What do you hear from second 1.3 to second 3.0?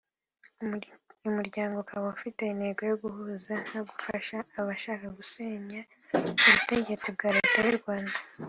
muryango ukaba ufite intego yo